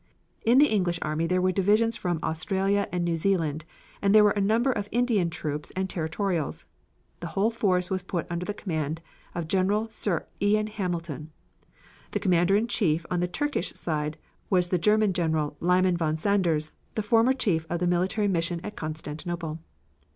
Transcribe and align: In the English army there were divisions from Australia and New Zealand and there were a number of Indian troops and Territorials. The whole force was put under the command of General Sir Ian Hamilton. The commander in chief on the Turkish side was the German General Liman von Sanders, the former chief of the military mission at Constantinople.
In 0.43 0.57
the 0.57 0.65
English 0.73 0.97
army 1.03 1.27
there 1.27 1.43
were 1.43 1.51
divisions 1.51 1.95
from 1.95 2.17
Australia 2.23 2.89
and 2.91 3.05
New 3.05 3.15
Zealand 3.15 3.65
and 4.01 4.15
there 4.15 4.23
were 4.23 4.31
a 4.31 4.41
number 4.41 4.71
of 4.71 4.89
Indian 4.91 5.29
troops 5.29 5.71
and 5.75 5.87
Territorials. 5.87 6.65
The 7.19 7.27
whole 7.27 7.51
force 7.51 7.91
was 7.91 8.01
put 8.01 8.25
under 8.27 8.43
the 8.43 8.53
command 8.55 9.03
of 9.35 9.47
General 9.47 9.87
Sir 9.89 10.25
Ian 10.41 10.65
Hamilton. 10.65 11.29
The 12.13 12.19
commander 12.19 12.55
in 12.55 12.65
chief 12.65 13.05
on 13.11 13.19
the 13.19 13.27
Turkish 13.27 13.73
side 13.73 14.17
was 14.49 14.69
the 14.69 14.79
German 14.79 15.13
General 15.13 15.55
Liman 15.59 15.97
von 15.97 16.17
Sanders, 16.17 16.71
the 16.95 17.03
former 17.03 17.33
chief 17.33 17.67
of 17.69 17.79
the 17.79 17.85
military 17.85 18.27
mission 18.27 18.59
at 18.63 18.75
Constantinople. 18.75 19.59